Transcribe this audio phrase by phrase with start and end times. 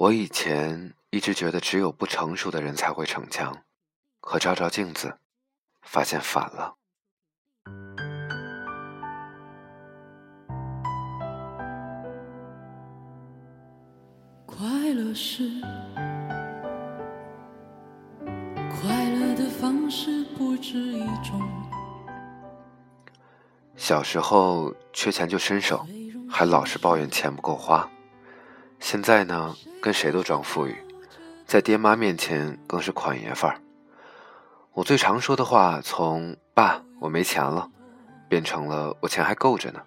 [0.00, 3.64] 我以前一直觉得只有不成熟的人才会逞强，
[4.20, 5.18] 可照照镜子，
[5.82, 6.76] 发现反了。
[14.46, 15.50] 快乐是
[18.70, 21.42] 快乐的方式不止一种。
[23.74, 25.84] 小时候缺钱就伸手，
[26.30, 27.90] 还老是抱怨钱不够花。
[28.80, 30.74] 现在呢，跟谁都装富裕，
[31.46, 33.60] 在爹妈面前更是款爷范儿。
[34.72, 37.68] 我最常说的话，从“爸，我没钱了”，
[38.28, 39.80] 变成了“我钱还够着呢”。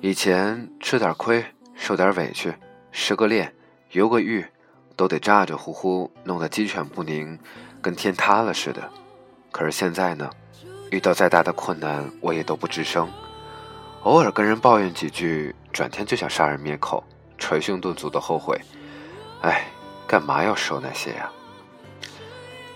[0.00, 2.52] 以前吃点亏，受点委屈，
[2.90, 3.54] 失个恋，
[3.92, 4.44] 游个浴，
[4.96, 7.38] 都得咋咋呼呼，弄得鸡犬不宁，
[7.80, 8.90] 跟天塌了似的。
[9.52, 10.28] 可是现在呢，
[10.90, 13.08] 遇到再大的困难，我也都不吱声，
[14.02, 17.04] 偶尔跟人抱怨几句，转天就想杀人灭口。
[17.44, 18.58] 捶胸顿足的后悔，
[19.42, 19.66] 哎，
[20.06, 21.30] 干嘛要说那些呀？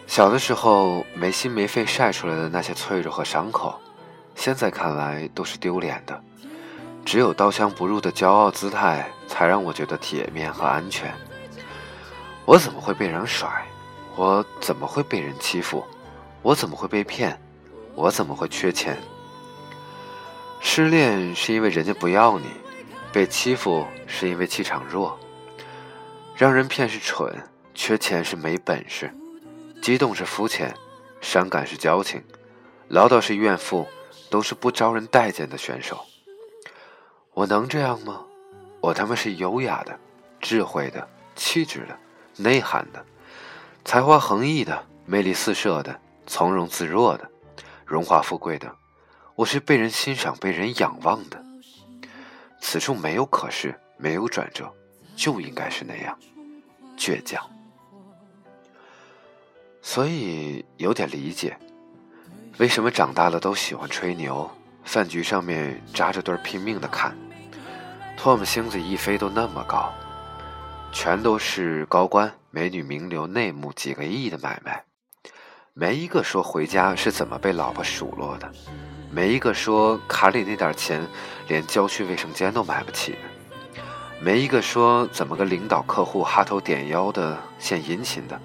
[0.06, 3.78] 小的时候没心没肺晒出来的那些脆弱和伤口，
[4.34, 6.22] 现在看来都是丢脸的。
[7.02, 11.10] 只有刀枪不入的骄傲姿态，才让我觉得体面和安全。
[12.44, 13.48] 我怎么会被人甩？
[14.16, 15.82] 我怎么会被人欺负？
[16.42, 17.41] 我怎么会被骗？
[17.94, 18.98] 我怎么会缺钱？
[20.60, 22.47] 失恋是因为人家不要你。
[23.12, 25.18] 被欺负是因为气场弱，
[26.36, 27.34] 让人骗是蠢，
[27.74, 29.12] 缺钱是没本事，
[29.80, 30.74] 激动是肤浅，
[31.20, 32.22] 伤感是矫情，
[32.88, 33.86] 唠叨是怨妇，
[34.30, 36.04] 都是不招人待见的选手。
[37.32, 38.22] 我能这样吗？
[38.80, 39.98] 我他妈是优雅的、
[40.40, 41.98] 智慧的、气质的、
[42.36, 43.04] 内涵的、
[43.84, 47.28] 才华横溢的、魅力四射的、从容自若的、
[47.84, 48.72] 荣华富贵的。
[49.34, 51.47] 我是被人欣赏、被人仰望的。
[52.60, 54.72] 此处没有可是，没有转折，
[55.16, 56.18] 就应该是那样，
[56.96, 57.42] 倔强。
[59.80, 61.56] 所以有点理解，
[62.58, 64.50] 为什么长大了都喜欢吹牛，
[64.84, 67.16] 饭局上面扎着堆拼命的看，
[68.18, 69.92] 唾沫星子一飞都那么高，
[70.92, 74.84] 全都是高官、美女、名流、内幕几个亿的买卖，
[75.72, 78.52] 没一个说回家是怎么被老婆数落的。
[79.10, 81.06] 没一个说卡里那点钱
[81.48, 83.16] 连郊区卫生间都买不起，
[84.20, 88.38] 没一个说怎么个领导客户哈头点腰的献殷勤的，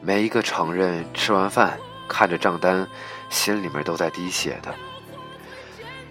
[0.00, 2.86] 没一个承认吃完饭看着账单
[3.28, 4.74] 心里面都在滴血的。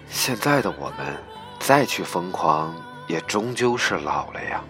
[0.10, 1.18] 现在的我们
[1.60, 2.76] 再去疯狂，
[3.08, 4.62] 也终究是老了呀。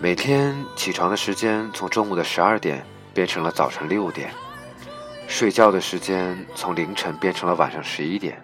[0.00, 2.84] 每天起床的时间从中午的十二点
[3.14, 4.32] 变成了早晨六点。
[5.28, 8.42] 睡觉的时间从凌晨变成了晚上十一点。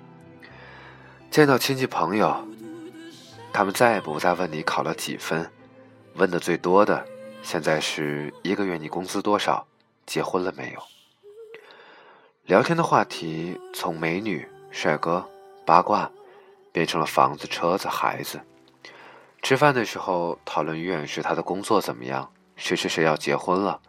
[1.30, 2.46] 见到亲戚朋友，
[3.52, 5.50] 他们再也不再问你考了几分，
[6.14, 7.04] 问的最多的，
[7.42, 9.66] 现在是一个月你工资多少，
[10.06, 10.82] 结婚了没有。
[12.44, 15.26] 聊天的话题从美女、帅哥、
[15.64, 16.08] 八卦，
[16.70, 18.40] 变成了房子、车子、孩子。
[19.42, 23.80] 吃饭的时候讨论永远是他的工作怎么样，谁谁谁要结婚了，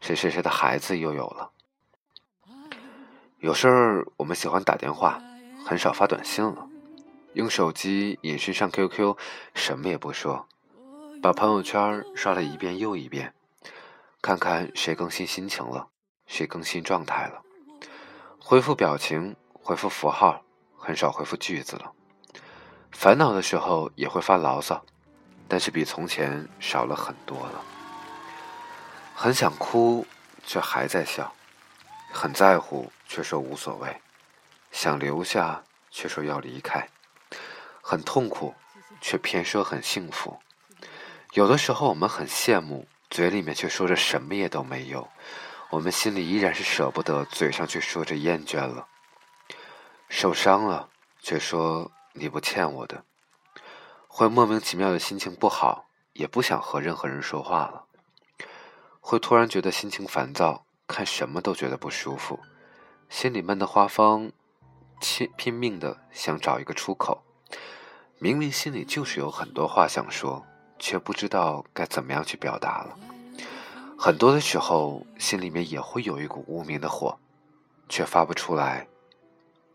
[0.00, 1.52] 谁谁谁的孩子又有了。
[3.44, 5.22] 有事儿我们喜欢打电话，
[5.66, 6.66] 很少发短信了。
[7.34, 9.18] 用手机隐身上 QQ，
[9.52, 10.48] 什么也不说，
[11.22, 13.34] 把朋友圈刷了一遍又一遍，
[14.22, 15.88] 看看谁更新心情了，
[16.26, 17.42] 谁更新状态了。
[18.40, 20.42] 回复表情，回复符号，
[20.78, 21.92] 很少回复句子了。
[22.92, 24.82] 烦恼的时候也会发牢骚，
[25.46, 27.60] 但是比从前少了很多了。
[29.14, 30.06] 很想哭，
[30.46, 31.30] 却还在笑。
[32.10, 33.88] 很在乎，却说无所谓；
[34.70, 36.88] 想留下，却说要离开；
[37.80, 38.54] 很痛苦，
[39.00, 40.38] 却偏说很幸福。
[41.32, 45.08] 有的时候，我们很羡慕，嘴里面却说着什么也都没有；
[45.70, 48.86] 我们心里依然是舍不得，嘴上却说着厌倦了。
[50.08, 50.88] 受伤了，
[51.20, 53.04] 却说你不欠我的；
[54.06, 57.86] 会莫名其妙的心情不好，也不想和任何人说话了；
[59.00, 60.64] 会突然觉得心情烦躁。
[60.86, 62.38] 看什么都觉得不舒服，
[63.14, 64.32] 心里闷得花疯，
[65.00, 67.22] 拼拼命的想找一个出口。
[68.18, 70.44] 明明心里就是有很多话想说，
[70.80, 72.98] 却不知道该怎么样去表达了。
[73.96, 77.16] 很多的时候，心里面也会有一股无名的火，
[77.88, 78.84] 却发不出来。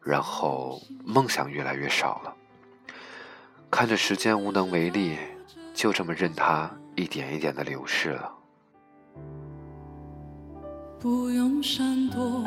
[0.03, 2.35] 然后梦想越来越少了，
[3.71, 5.18] 看着时间无能为力，
[5.74, 8.33] 就这么任它一点一点的流逝了。
[11.00, 12.44] 不用闪躲，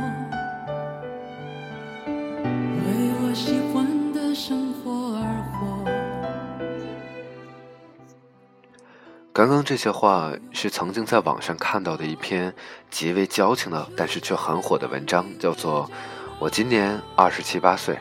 [9.43, 12.55] 刚刚这些话是曾经在网上看到的一篇
[12.93, 15.85] 极为矫情的，但是却很火的文章，叫做
[16.39, 17.97] 《我今年二十七八岁》。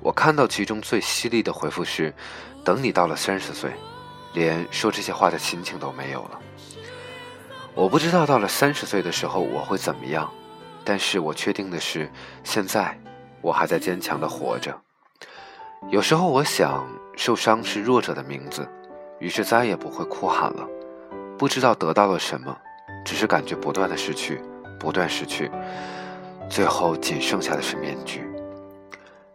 [0.00, 2.12] 我看到其中最犀利的回复是
[2.64, 3.70] ：“等你到了三十岁，
[4.32, 6.40] 连说这些话的心情都没有了。”
[7.72, 10.28] 我不知道到了三十岁的时候我会怎么样，
[10.82, 12.10] 但是我确定的是，
[12.42, 13.00] 现在
[13.40, 14.76] 我还在坚强的活着。
[15.88, 16.84] 有时候我想，
[17.14, 18.68] 受伤是弱者的名字。
[19.18, 20.66] 于是再也不会哭喊了，
[21.38, 22.56] 不知道得到了什么，
[23.04, 24.40] 只是感觉不断的失去，
[24.78, 25.50] 不断失去，
[26.50, 28.24] 最后仅剩下的是面具。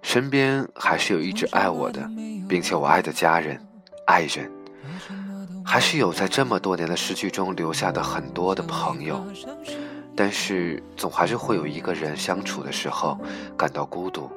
[0.01, 2.01] 身边还是有一直爱我的，
[2.47, 3.59] 并且我爱的家人、
[4.05, 4.51] 爱人，
[5.65, 9.21] 还是有在这么多年的失去中留下的很多的朋友，
[10.15, 13.19] 但是总还是会有一个人相处的时候
[13.57, 14.31] 感到孤独，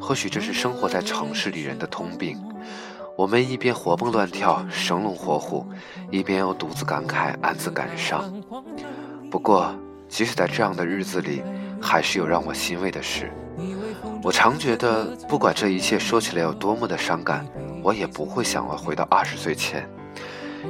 [0.00, 2.40] 或许这是生活在城市里人的通病。
[3.16, 5.64] 我们一边活蹦乱跳、生龙活虎，
[6.10, 8.32] 一边又独自感慨、暗自感伤。
[9.30, 9.72] 不过，
[10.08, 11.40] 即使在这样的日子里，
[11.80, 13.32] 还是有让我欣慰的事。
[14.20, 17.46] 我常觉得，不管这一切说起来有多么的伤感，
[17.84, 19.88] 我也不会想要回到二十岁前，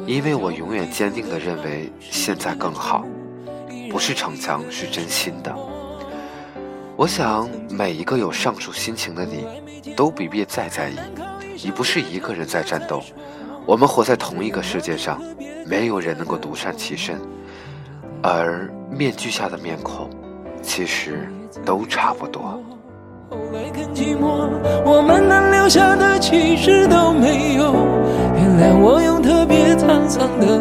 [0.07, 3.07] 因为我永远坚定地认为现在更好。
[3.91, 5.55] 不是逞强，是真心的。
[6.95, 9.47] 我想，每一个有上述心情的你，
[9.97, 10.99] 都不必再在意。
[11.65, 13.03] 已不是一个人在战斗，
[13.65, 15.19] 我们活在同一个世界上，
[15.67, 17.19] 没有人能够独善其身，
[18.23, 20.11] 而面具下的面孔，
[20.63, 21.27] 其实
[21.65, 22.63] 都差不多。
[23.31, 24.51] 后来更寂寞，
[24.85, 27.73] 我们能留下的其实都没有。
[28.37, 30.61] 原谅我用特别沧桑的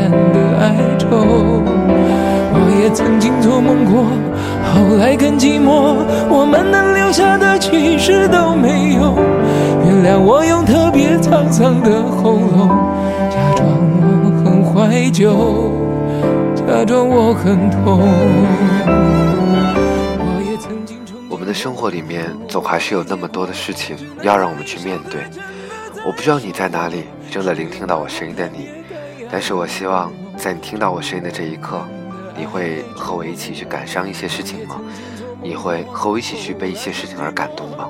[2.93, 4.03] 曾经做梦过，
[4.73, 5.95] 后来更寂寞。
[6.29, 9.15] 我们能留下的其实都没有。
[9.85, 12.69] 原谅我用特别沧桑的喉咙，
[13.29, 13.67] 假装
[14.01, 15.71] 我很怀旧，
[16.55, 18.01] 假装我很痛。
[21.29, 25.21] 我们的生活里面总还是有那么多的事情要让我们去面对。
[26.05, 28.69] 我不知道你在哪里，正在聆听到我声音的你，
[29.31, 30.11] 但是我希望。
[30.37, 31.85] 在你听到我声音的这一刻，
[32.37, 34.81] 你会和我一起去感伤一些事情吗？
[35.43, 37.89] 你会和我一起去被一些事情而感动吗？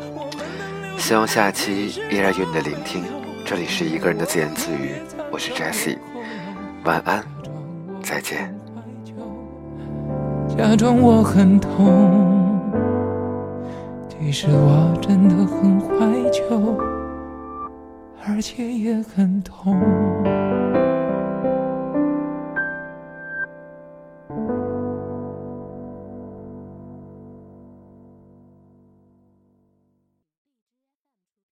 [0.97, 3.03] 希望下期依然有你的聆听。
[3.43, 4.93] 这里是一个人的自言自语，
[5.31, 5.97] 我是 Jessie，
[6.85, 7.23] 晚安，
[8.01, 8.55] 再见。
[10.57, 12.59] 假装我很痛，
[14.07, 16.77] 其实我真的很怀旧，
[18.25, 19.75] 而且也很痛。